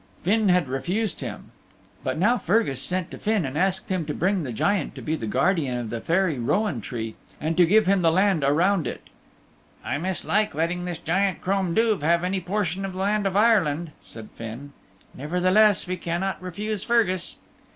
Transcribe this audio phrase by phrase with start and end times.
[0.23, 1.51] Finn had refused him.
[2.03, 5.15] But now Fergus sent to Finn and asked him to bring the Giant to be
[5.15, 9.03] the guardian of the Fairy Rowan Tree and to give him the land around it.
[9.85, 13.91] "I mislike letting this giant Crom Duv have any portion of the land of Ireland,"
[14.01, 14.73] said Finn,
[15.13, 17.35] "nevertheless we cannot refuse Fergus."